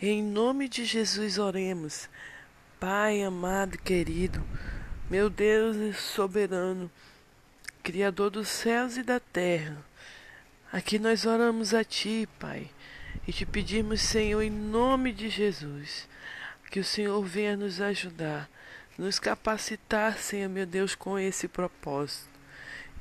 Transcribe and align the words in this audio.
Em 0.00 0.22
nome 0.22 0.68
de 0.68 0.84
Jesus 0.84 1.38
oremos. 1.38 2.06
Pai 2.78 3.22
amado, 3.22 3.78
querido, 3.78 4.44
meu 5.08 5.30
Deus 5.30 5.96
soberano, 5.96 6.90
Criador 7.82 8.28
dos 8.28 8.46
céus 8.46 8.98
e 8.98 9.02
da 9.02 9.18
terra, 9.18 9.82
aqui 10.70 10.98
nós 10.98 11.24
oramos 11.24 11.72
a 11.72 11.82
Ti, 11.82 12.28
Pai, 12.38 12.68
e 13.26 13.32
te 13.32 13.46
pedimos, 13.46 14.02
Senhor, 14.02 14.42
em 14.42 14.50
nome 14.50 15.12
de 15.12 15.30
Jesus, 15.30 16.06
que 16.70 16.78
o 16.78 16.84
Senhor 16.84 17.24
venha 17.24 17.56
nos 17.56 17.80
ajudar, 17.80 18.50
nos 18.98 19.18
capacitar, 19.18 20.18
Senhor, 20.18 20.50
meu 20.50 20.66
Deus, 20.66 20.94
com 20.94 21.18
esse 21.18 21.48
propósito. 21.48 22.28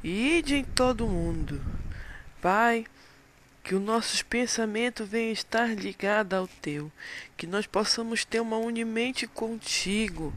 E 0.00 0.38
ide 0.38 0.54
em 0.54 0.64
todo 0.64 1.06
o 1.06 1.10
mundo. 1.10 1.60
Pai, 2.40 2.86
que 3.64 3.74
os 3.74 3.80
nossos 3.80 4.22
pensamentos 4.22 5.08
venham 5.08 5.32
estar 5.32 5.74
ligados 5.74 6.38
ao 6.38 6.46
teu, 6.46 6.92
que 7.34 7.46
nós 7.46 7.66
possamos 7.66 8.22
ter 8.22 8.38
uma 8.40 8.58
unimente 8.58 9.26
contigo. 9.26 10.34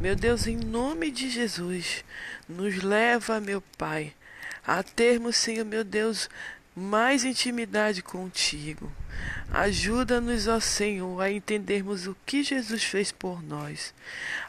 Meu 0.00 0.14
Deus, 0.14 0.46
em 0.46 0.56
nome 0.56 1.10
de 1.10 1.28
Jesus, 1.28 2.04
nos 2.48 2.80
leva, 2.80 3.40
meu 3.40 3.60
Pai, 3.76 4.14
a 4.64 4.80
termos, 4.80 5.36
Senhor, 5.36 5.64
meu 5.64 5.82
Deus, 5.82 6.30
mais 6.74 7.24
intimidade 7.24 8.02
contigo. 8.02 8.90
Ajuda-nos, 9.52 10.48
ó 10.48 10.58
Senhor, 10.58 11.20
a 11.20 11.30
entendermos 11.30 12.06
o 12.06 12.16
que 12.24 12.42
Jesus 12.42 12.82
fez 12.82 13.12
por 13.12 13.42
nós. 13.42 13.94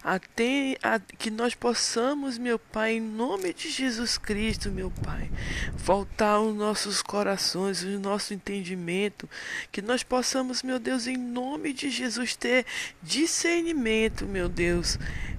Até 0.01 0.77
a, 0.81 0.97
que 0.97 1.29
nós 1.29 1.53
possamos, 1.53 2.37
meu 2.37 2.57
Pai, 2.57 2.93
em 2.93 3.01
nome 3.01 3.53
de 3.53 3.69
Jesus 3.69 4.17
Cristo, 4.17 4.71
meu 4.71 4.89
Pai, 4.89 5.29
voltar 5.75 6.39
os 6.39 6.55
nossos 6.55 7.01
corações, 7.01 7.83
o 7.83 7.99
nosso 7.99 8.33
entendimento. 8.33 9.29
Que 9.71 9.81
nós 9.81 10.03
possamos, 10.03 10.63
meu 10.63 10.79
Deus, 10.79 11.05
em 11.05 11.17
nome 11.17 11.73
de 11.73 11.89
Jesus, 11.89 12.33
ter 12.37 12.65
discernimento, 13.01 14.25
meu 14.25 14.47
Deus 14.47 14.97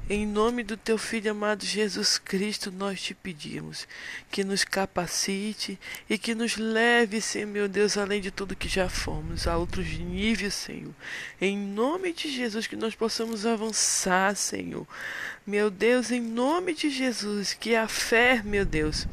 em 0.08 0.26
nome 0.26 0.62
do 0.62 0.76
teu 0.76 0.98
filho 0.98 1.30
amado 1.30 1.64
Jesus 1.64 2.18
Cristo, 2.18 2.70
nós 2.70 3.00
te 3.00 3.14
pedimos 3.14 3.88
que 4.30 4.44
nos 4.44 4.62
capacite 4.62 5.78
e 6.10 6.18
que 6.18 6.34
nos 6.34 6.56
leve, 6.56 7.20
Senhor 7.20 7.46
meu 7.46 7.68
Deus, 7.68 7.96
além 7.96 8.20
de 8.20 8.30
tudo 8.30 8.54
que 8.54 8.68
já 8.68 8.88
fomos, 8.88 9.46
a 9.46 9.56
outros 9.56 9.86
níveis, 9.98 10.52
Senhor. 10.52 10.92
Em 11.40 11.56
nome 11.56 12.12
de 12.12 12.30
Jesus, 12.30 12.66
que 12.66 12.76
nós 12.76 12.94
possamos 12.94 13.46
avançar, 13.46 14.36
Senhor. 14.36 14.86
Meu 15.46 15.70
Deus, 15.70 16.10
em 16.10 16.20
nome 16.20 16.74
de 16.74 16.90
Jesus, 16.90 17.54
que 17.54 17.74
a 17.74 17.88
fé, 17.88 18.42
meu 18.44 18.64
Deus, 18.64 19.06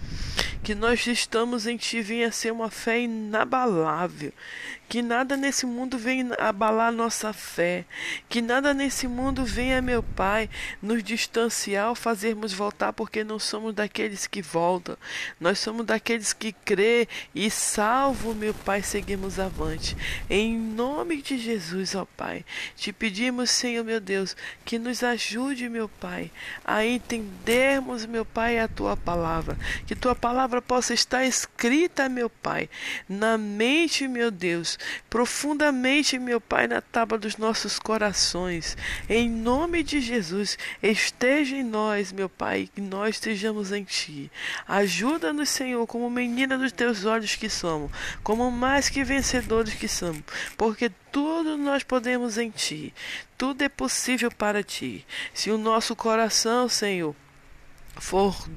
que 0.63 0.75
nós 0.75 1.05
estamos 1.07 1.67
em 1.67 1.77
Ti 1.77 2.01
venha 2.01 2.27
a 2.27 2.31
ser 2.31 2.51
uma 2.51 2.69
fé 2.69 3.01
inabalável, 3.01 4.33
que 4.91 5.01
nada 5.01 5.37
nesse 5.37 5.65
mundo 5.65 5.97
venha 5.97 6.35
abalar 6.37 6.91
nossa 6.91 7.31
fé, 7.31 7.85
que 8.27 8.41
nada 8.41 8.73
nesse 8.73 9.07
mundo 9.07 9.45
venha, 9.45 9.81
meu 9.81 10.03
Pai, 10.03 10.49
nos 10.81 11.01
distanciar 11.01 11.87
ou 11.87 11.95
fazermos 11.95 12.51
voltar, 12.51 12.91
porque 12.91 13.23
não 13.23 13.39
somos 13.39 13.73
daqueles 13.73 14.27
que 14.27 14.41
voltam, 14.41 14.97
nós 15.39 15.59
somos 15.59 15.85
daqueles 15.85 16.33
que 16.33 16.51
crê 16.51 17.07
e 17.33 17.49
salvo, 17.49 18.35
meu 18.35 18.53
Pai, 18.53 18.83
seguimos 18.83 19.39
avante. 19.39 19.95
Em 20.29 20.57
nome 20.57 21.21
de 21.21 21.37
Jesus, 21.37 21.95
ó 21.95 22.05
Pai, 22.17 22.43
te 22.75 22.91
pedimos, 22.91 23.49
Senhor, 23.49 23.85
meu 23.85 24.01
Deus, 24.01 24.35
que 24.65 24.77
nos 24.77 25.03
ajude, 25.03 25.69
meu 25.69 25.87
Pai, 25.87 26.29
a 26.65 26.85
entendermos, 26.85 28.05
meu 28.05 28.25
Pai, 28.25 28.59
a 28.59 28.67
tua 28.67 28.97
palavra, 28.97 29.57
que 29.87 29.95
tua 29.95 30.15
palavra 30.15 30.61
possa 30.61 30.93
estar 30.93 31.23
escrita, 31.23 32.09
meu 32.09 32.29
Pai, 32.29 32.69
na 33.07 33.37
mente, 33.37 34.05
meu 34.05 34.29
Deus, 34.29 34.80
profundamente, 35.09 36.17
meu 36.17 36.39
Pai, 36.39 36.67
na 36.67 36.81
tábua 36.81 37.17
dos 37.17 37.37
nossos 37.37 37.79
corações. 37.79 38.77
Em 39.09 39.29
nome 39.29 39.83
de 39.83 39.99
Jesus, 39.99 40.57
esteja 40.81 41.55
em 41.55 41.63
nós, 41.63 42.11
meu 42.11 42.29
Pai, 42.29 42.69
que 42.73 42.81
nós 42.81 43.15
estejamos 43.15 43.71
em 43.71 43.83
Ti. 43.83 44.31
Ajuda-nos, 44.67 45.49
Senhor, 45.49 45.85
como 45.87 46.09
menina 46.09 46.57
dos 46.57 46.71
teus 46.71 47.05
olhos 47.05 47.35
que 47.35 47.49
somos, 47.49 47.91
como 48.23 48.49
mais 48.51 48.89
que 48.89 49.03
vencedores 49.03 49.73
que 49.73 49.87
somos, 49.87 50.23
porque 50.57 50.91
tudo 51.11 51.57
nós 51.57 51.83
podemos 51.83 52.37
em 52.37 52.49
Ti, 52.49 52.93
tudo 53.37 53.63
é 53.63 53.69
possível 53.69 54.31
para 54.31 54.63
Ti. 54.63 55.05
Se 55.33 55.51
o 55.51 55.57
nosso 55.57 55.95
coração, 55.95 56.69
Senhor, 56.69 57.15
for 57.97 58.47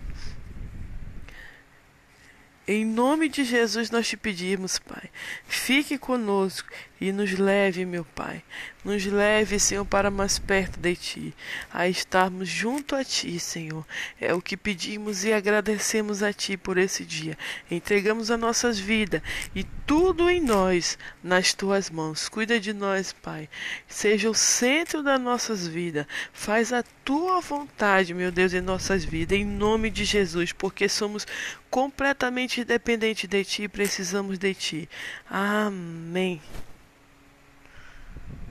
em 2.67 2.85
nome 2.85 3.29
de 3.29 3.45
Jesus 3.45 3.91
nós 3.91 4.09
te 4.09 4.17
pedimos, 4.17 4.79
Pai. 4.79 5.11
Fique 5.47 5.99
conosco 5.99 6.69
e 7.01 7.13
nos 7.13 7.33
leve, 7.39 7.85
meu 7.85 8.05
Pai. 8.05 8.43
Nos 8.85 9.05
leve, 9.05 9.59
Senhor, 9.59 9.85
para 9.85 10.11
mais 10.11 10.39
perto 10.39 10.79
de 10.79 10.95
Ti, 10.95 11.35
a 11.73 11.89
estarmos 11.89 12.49
junto 12.49 12.95
a 12.95 13.05
Ti, 13.05 13.39
Senhor. 13.39 13.85
É 14.21 14.33
o 14.33 14.41
que 14.41 14.57
pedimos 14.57 15.25
e 15.25 15.33
agradecemos 15.33 16.23
a 16.23 16.33
Ti 16.33 16.57
por 16.57 16.79
esse 16.79 17.05
dia. 17.05 17.37
Entregamos 17.71 18.31
as 18.31 18.39
nossas 18.39 18.79
vidas 18.79 19.23
e 19.55 19.65
tudo 19.87 20.31
em 20.31 20.41
nós 20.41 20.99
nas 21.23 21.53
Tuas 21.53 21.91
mãos. 21.91 22.29
Cuida 22.29 22.61
de 22.61 22.73
nós, 22.73 23.13
Pai. 23.13 23.49
Seja 23.89 24.31
o 24.31 24.35
centro 24.35 25.03
das 25.03 25.21
nossas 25.21 25.67
vidas. 25.67 26.07
Faz 26.33 26.73
a 26.73 26.83
Tua 27.05 27.41
vontade, 27.41 28.15
meu 28.15 28.31
Deus, 28.31 28.55
em 28.55 28.61
nossas 28.61 29.05
vidas, 29.05 29.39
em 29.39 29.45
nome 29.45 29.91
de 29.91 30.05
Jesus, 30.05 30.53
porque 30.53 30.89
somos 30.89 31.27
completamente 31.75 32.65
dependentes 32.65 33.29
de 33.29 33.45
Ti 33.45 33.63
e 33.65 33.69
precisamos 33.69 34.39
de 34.39 34.55
Ti. 34.55 34.89
Amém. 35.29 36.41